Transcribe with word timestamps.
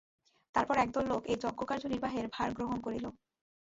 তারপর 0.55 0.75
একদল 0.77 1.05
লোক 1.07 1.21
এই 1.25 1.37
যজ্ঞকার্য 1.43 1.83
নির্বাহের 1.87 2.25
ভার 2.27 2.49
গ্রহণ 2.53 2.77
করিলেন। 2.81 3.13